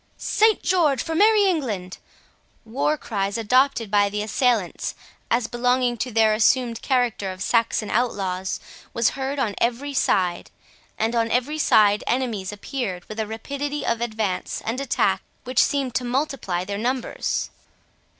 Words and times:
—Saint 0.17 0.63
George 0.63 1.03
for 1.03 1.13
merry 1.13 1.47
England!" 1.47 1.99
war 2.65 2.97
cries 2.97 3.37
adopted 3.37 3.91
by 3.91 4.09
the 4.09 4.23
assailants, 4.23 4.95
as 5.29 5.45
belonging 5.45 5.95
to 5.95 6.09
their 6.11 6.33
assumed 6.33 6.81
character 6.81 7.31
of 7.31 7.43
Saxon 7.43 7.91
outlaws, 7.91 8.59
was 8.95 9.11
heard 9.11 9.37
on 9.37 9.53
every 9.59 9.93
side, 9.93 10.49
and 10.97 11.13
on 11.13 11.29
every 11.29 11.59
side 11.59 12.03
enemies 12.07 12.51
appeared 12.51 13.05
with 13.07 13.19
a 13.19 13.27
rapidity 13.27 13.85
of 13.85 14.01
advance 14.01 14.59
and 14.65 14.81
attack 14.81 15.21
which 15.43 15.63
seemed 15.63 15.93
to 15.93 16.03
multiply 16.03 16.65
their 16.65 16.79
numbers. 16.79 17.51